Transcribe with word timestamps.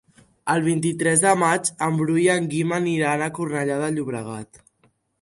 El 0.53 0.63
vint-i-tres 0.67 1.21
de 1.25 1.33
maig 1.43 1.71
en 1.89 2.01
Bru 2.01 2.17
i 2.23 2.25
en 2.39 2.49
Guim 2.57 2.75
aniran 2.81 3.27
a 3.27 3.31
Cornellà 3.39 3.81
de 3.87 3.95
Llobregat. 4.01 4.65